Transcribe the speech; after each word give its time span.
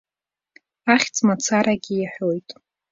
Ахьӡ 0.93 1.15
мацарагьы 1.27 1.95
иаҳәоит. 1.97 2.49